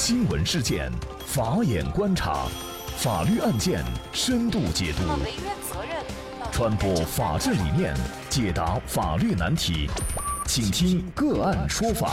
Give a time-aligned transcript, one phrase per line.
[0.00, 0.88] 新闻事件，
[1.26, 2.46] 法眼观察，
[2.98, 5.02] 法律案件深度解读，
[6.52, 7.92] 传播法治理念，
[8.30, 9.90] 解答法律难题，
[10.46, 12.12] 请听个案说法。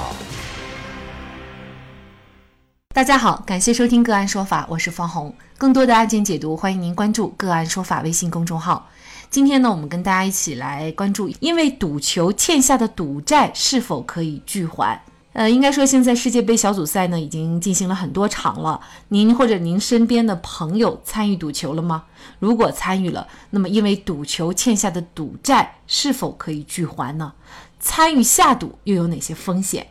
[2.95, 5.33] 大家好，感谢收听个案说法，我是方红。
[5.55, 8.89] 更多的案件解读，欢迎您关注个案说法微信公众号。
[9.29, 14.99] 今天呢，我们跟大家一起来关注，因为赌球欠下的赌债是否可以拒还？
[15.35, 22.05] 呃，应该说现在世界杯小组赛呢已经进行了很多场了，您或者您身边的朋友参与赌球了吗？
[22.39, 27.33] 如果参与了，那么因为赌球欠下的赌债是否可以拒还呢？
[27.81, 29.85] 参与下赌又有哪些风险？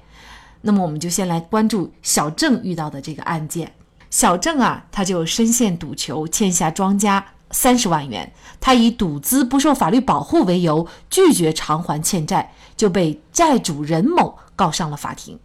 [0.63, 3.75] 那么我们就先来关注小郑遇到的这个案件。
[4.09, 14.39] 小郑啊，他就深陷赌球，欠下庄家三十万元，他以赌资不受法律保护为由，拒绝偿还欠债，就被债主任某。
[14.57, 15.39] 告上了法庭。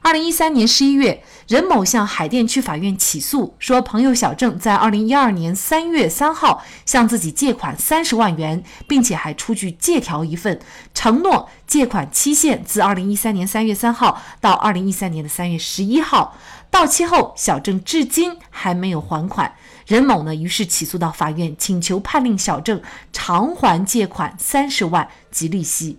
[0.00, 10.60] 二零一三年十一月，任某向海淀区法院起诉说，朋友小郑在二零一二年三月三号向自己借款三十万元，并且还出具借条一份，
[10.94, 16.38] 承诺借款期限自二零一三年三月三号到二零一三年的三月十一号，
[16.70, 19.52] 到期后小郑至今还没有还款。
[19.84, 22.80] 任某呢，于是起诉到法院，请求判令小郑
[23.12, 25.98] 偿还借款三十万及利息。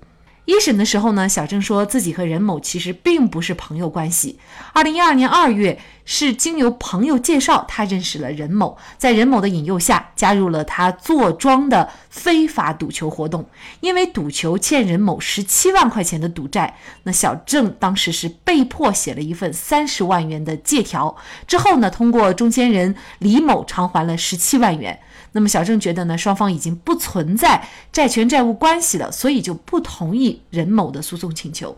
[0.50, 4.40] 一审的时候呢，小郑说自己和任某其实并不是朋友关系。
[4.74, 13.46] 二零一二年二月，是经由朋友介绍，他认识了任某，在任某的引诱下，加入了他坐庄的非法赌球活动。
[13.82, 25.00] 因为赌球欠任某十七万块钱的赌债，那小郑当时是被迫写了一份三十万元的借条，之后呢，通过中间人李某偿还了十七万元。
[25.32, 31.78] 那么小郑觉得呢，双方已经不存在债权债务关系了，所以就不同意任某的诉讼请求。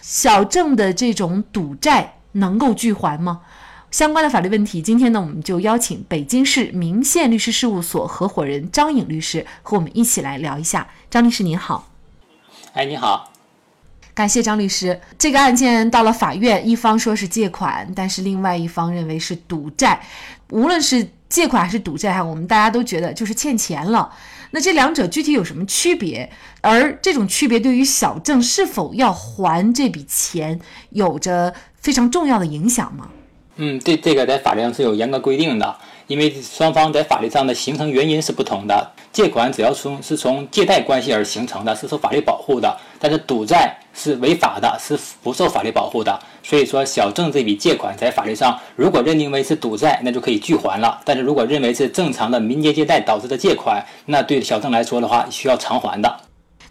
[0.00, 3.40] 小郑的这种赌债能够拒还吗？
[3.90, 10.88] 相关的法律问题，今天呢，我们就邀请北京市明宪律师事务所合伙人张颖律师和我们一起来聊一下。
[11.08, 11.88] 张律师您好。
[12.72, 13.30] 哎，你好。
[14.12, 15.00] 感谢张律师。
[15.16, 20.00] 这个案件到了法院，一方说是借款，但是另外一方认为是赌债。
[20.50, 24.12] 无论是借款还是赌债哈，我们大家都觉得就是欠钱了。
[24.50, 26.30] 那这两者具体有什么区别？
[26.60, 33.08] 而这种区别对于小郑是否要还这笔钱，有着非常重要的影响吗？
[33.56, 35.76] 嗯，这，这个在法律上是有严格规定的，
[36.06, 38.92] 因为双方在法律上的形成原因是不同的。
[39.12, 46.18] 借款只要从是从借贷关系而形成的，是受法律保护的；但是赌债是违法的，是不受法律保护的。
[46.42, 56.20] 所以说，小郑这笔借款在法律上如果认定为是赌债，那就可以拒还了；但是如果认为是正常的民间借贷导致的借款，那对小郑来说的话，需要偿还的。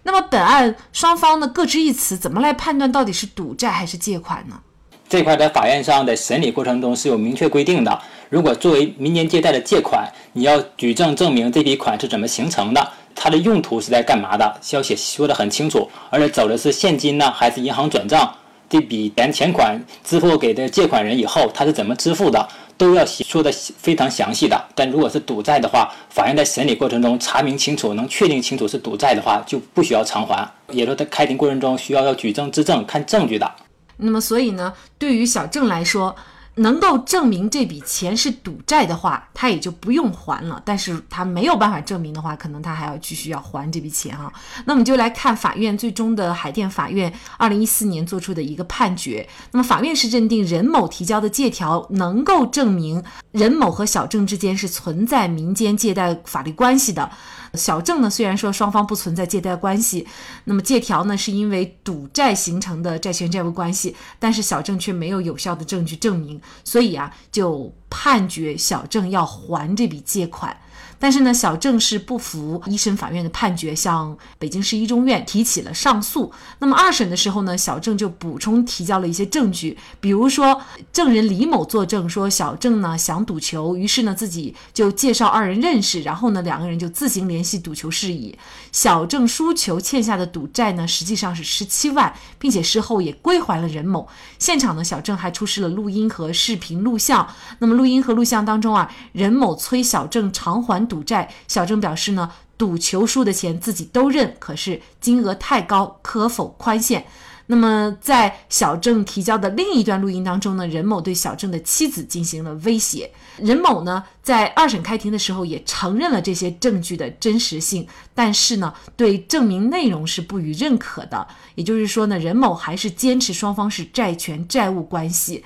[0.04, 4.60] 那么本案双方呢各执一词，怎么来判断到底是赌债还是借款呢？
[5.08, 8.02] 这块在法院上的审理过程中是有明确规定的。
[8.34, 15.88] 如果作为民间借贷的借款，你要举证证明这笔款是怎么形成的，它的用途是在干嘛的，需要写说的很清楚。
[16.10, 18.34] 而且走的是现金呢，还是银行转账？
[18.68, 24.60] 这笔钱钱款支付给的借款人以后，他是怎么支付的，都要说的非常详细的。
[24.74, 30.52] 但如果是赌债的话，法院在审理过程中查明清楚，能确定清楚是赌债的话，就不需要偿还。
[30.72, 33.52] 也说在开庭过程中需要要举证质证，看证据的。
[33.96, 36.16] 那么，所以呢，对于小郑来说，
[36.56, 40.62] 能够证明这笔钱是赌债的话，他也就不用还了。
[40.64, 44.32] 但是他没有办法证明的话，可能他还要继续要还这笔钱哈。
[44.66, 49.28] 那我们就来看法院最终的海淀法院二零一四年做出的一个判决。
[49.52, 57.10] 那么法院是认定任某提交的借条能够证明任某和小郑之间是存在民间借贷法律关系的。
[57.54, 60.08] 小郑呢，虽然说双方不存在借贷关系，
[60.46, 70.58] 那么借条呢是因为赌债形成的债权债务关系，但是小郑却没有有效的证据证明，所以啊，就判决小郑要还这笔借款。
[71.00, 76.32] 但是呢，小郑是不服一审法院的判决，向北京市一中院提起了上诉。
[76.60, 80.62] 那么二审的时候呢，小郑就补充提交了一些证据，比如说
[80.94, 88.34] 证人李某作证说小郑呢想赌球，于是呢自己就介绍二人认识，然后呢两个人就自行联系赌球事宜。
[88.72, 94.08] 小郑输球欠下的赌债呢实际上是十七万，并且事后也归还了任某。
[94.40, 97.28] 现场呢，小郑还出示了录音和视频录像。
[97.60, 100.88] 那么录录音和录像当中啊，任某催小郑偿还。
[100.88, 107.06] 赌债，小郑表示呢，赌球输的钱自己都认，可是金额太高，可否宽限？
[107.48, 113.12] 那么在小郑提交的另一段录音当中呢，任某对小郑的妻子进行了威胁。
[113.38, 121.28] 任某呢在二审开庭的时候也承认了这些证据的真实性，但是呢对证明内容是不予认可的。
[121.56, 125.44] 也就是说呢，任某还是坚持双方是债权债务关系。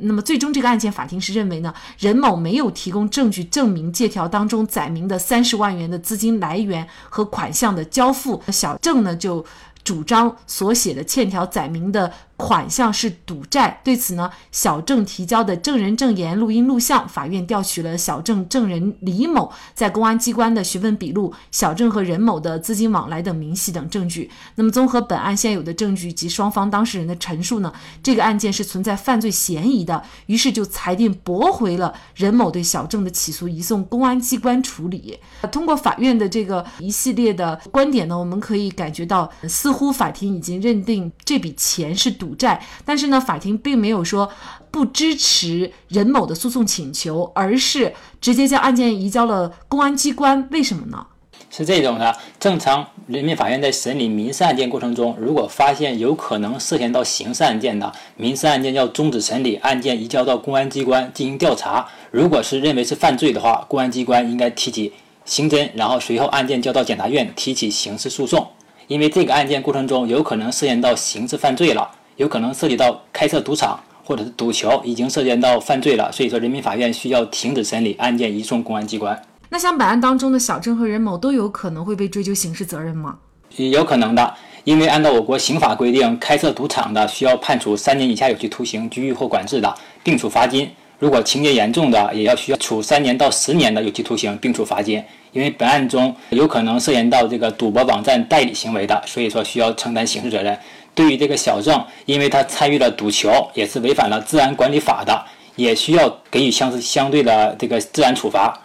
[0.00, 9.44] 那么最终这个案件法庭是认为呢，任某没有提供证据证明借条当中载明的三十万元的资金来源和款项的交付，小郑呢就
[9.82, 12.12] 主张所写的欠条载明的。
[12.38, 24.30] 款项是赌债，对此呢，小郑提交的证人证言、录音录像，法院调取了小郑证人李某在公安机关的询问笔录、小郑和任某的资金往来等明细等证据。
[24.54, 27.72] 那么，综合本案现有的证据及双方当事人的陈述呢，
[28.04, 35.18] 这个案件是存在犯罪嫌疑的，于是就裁定驳回了任某对小郑的起诉，移送公安机关处理。
[35.50, 42.27] 通过法院的这个一系列的观点呢，我们可以感觉到，似乎法庭已经认定这笔钱是赌。
[42.28, 44.30] 赌债，但是呢，法庭并没有说
[44.70, 50.46] 不支持任某的诉讼请求，而是直接将案件移交了公安机关。
[50.50, 51.06] 为什么呢？
[51.50, 61.88] 是这种的，正常人民法院在审理民事案件过程中，如果发现有可能涉嫌到刑事案件的，民事案件要终止审理，案件移交到公安机关进行调查。
[62.10, 64.92] 如果是认为是犯罪的话，公安机关应该提起
[65.24, 68.46] 刑侦，然后随后案件交到检察院提起刑事诉讼。
[68.86, 71.90] 因为这个案件过程中有可能涉嫌到刑事犯罪了。
[72.18, 79.16] 有可能涉及到开设赌场或者是赌球，已经涉嫌到犯罪了，所以说人民法院需要停止审理案件，移送公安机关。
[79.50, 83.18] 那像本案当中的小郑和任某都有可能会被追究刑事责任吗？
[83.56, 84.34] 有可能的，
[84.64, 89.72] 因为按照我国刑法规定，开设赌场的需要判处三年以下有期徒刑、拘役或管制的，
[90.02, 90.66] 并处罚金；
[90.98, 95.00] 如果情节严重的，也要需要处三年到十年的有期徒刑，并处罚金。
[95.32, 100.58] 因为本案中有可能涉嫌到这个赌博网站代理行为的，所以说需要承担刑事责任。
[100.98, 105.24] 对于这个小郑，因为他参与了赌球，也是违反了治安管理法的，
[105.54, 108.62] 也需要给予相相对的这个治安处罚。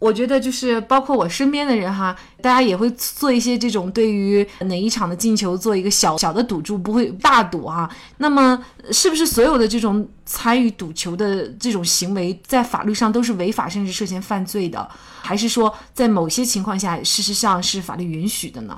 [0.00, 7.88] 我觉得就是包括我身边的人哈，大家也会做一些这种对于哪一场的进球做一个小小的赌注，不会大赌哈。
[8.18, 8.60] 那么
[8.90, 14.86] 是不是所有的这种参与赌球的这种行为，在法律上都是违法甚至涉嫌犯罪的？
[15.22, 18.76] 还是说在某些情况下，事实上是法律允许的呢？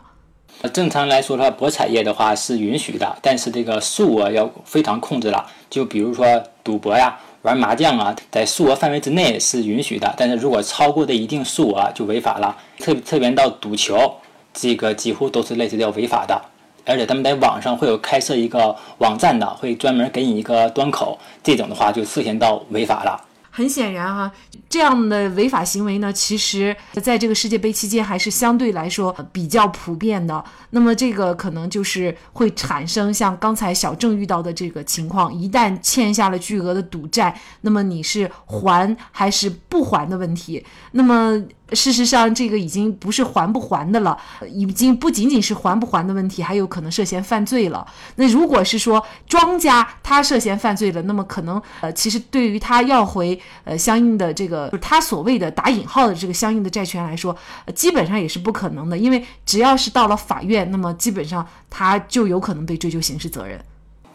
[0.72, 5.46] 正常来说的话，博彩业的话是允许的，但是这个数额要非常控制了。
[5.70, 12.56] 就比如说赌博呀、玩麻将啊，在数额范围之内是允许的，但是如果超过的一定数额就违法了。
[12.78, 14.14] 特特别到赌球，
[14.52, 16.40] 这个几乎都是类似叫违法的。
[16.84, 23.20] 而且他们在网上会有开设一个网站的，会专门给你一个端口，这种的话就涉嫌到违法了。
[23.58, 24.30] 很显然哈，
[24.68, 30.44] 这样的违法行为呢，其实在这个世界杯期间还是相对来说比较普遍的。
[30.70, 40.64] 那么这个可能就是会产生像刚才小郑遇到的这个情况：一旦欠下了巨额的赌债，那么你是还还是不还的问题。
[40.92, 41.42] 那么。
[41.74, 44.16] 事实上，这个已经不是还不还的了，
[44.48, 47.86] 已经不仅仅是还不还的问题，还有可能涉嫌犯罪了。
[48.14, 57.36] 那如果是说庄家他涉嫌犯罪了，那么可能呃，其实对于他要回呃相应的这个，就是他所谓的打引号的这个相应的债权来说，
[57.74, 63.58] 基本上也是不可能的，因为只要是到了法院，那么基本上他就有可能被追究刑事责任。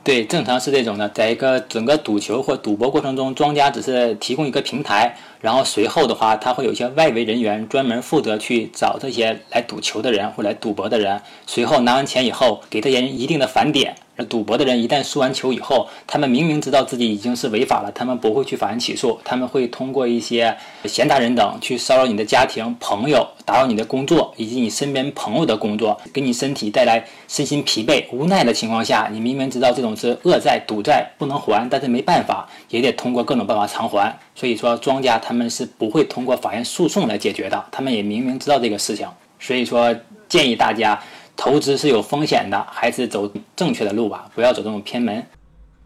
[0.05, 13.95] 对，正常是这种的，在一个整个赌球或赌博过程中，庄家只是提供一个平台，然后随后的话，他会有一些外围人员专门负责去找这些来赌球的人或来赌博的人，随后拿完钱以后，给这些人一定的返点。
[14.15, 34.15] 而赌博的人一旦输完球以后，他们明明知道自己已经是违法了，他们不会去法院起诉，他们会通过一些闲杂人等去骚扰你的家庭、朋友，打扰你的工作以及你身边朋友的工作，给你身体带来身心疲惫、无奈的情况下，你明明知道这种是恶债、赌债不能还，但是没办法，也得通过各种办法偿还。
[34.35, 39.07] 所以说，庄家他们是不会通过法院诉讼来解决的，他们也明明知道这个事情，
[39.39, 39.95] 所以说
[40.29, 41.01] 建议大家。
[41.35, 45.25] 投资是有风险的，还是走正确的路吧，不要走这种偏门。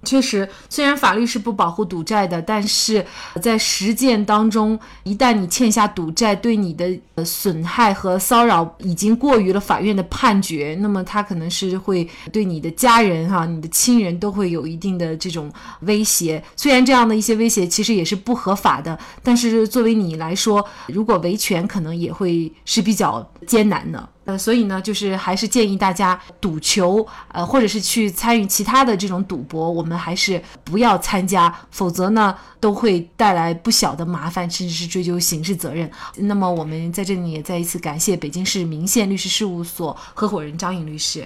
[0.03, 3.03] 确实，虽然法律是不保护赌债的，但是
[3.41, 15.51] 在实践当中，一旦你欠下赌债，对你的损害和骚扰已经过于了法院的判决，那么他可能是会对你的家人哈、你的亲人都会有一定的这种
[15.81, 16.41] 威胁。
[16.55, 24.07] 虽然这样的一些威胁其实也是不合法的，但是作为你来说，如果维权，可能也会是比较艰难的。
[24.27, 35.89] 呃，所以呢，就是还是建议大家赌球，呃，或者是去参与其他的这种赌博，我们还是不要参加，否则呢，都会带来不小的麻烦，甚至是追究刑事责任。
[36.17, 41.25] 那么，我们在这里也再一次感谢北京市民宪律师事务所合伙人张颖律师。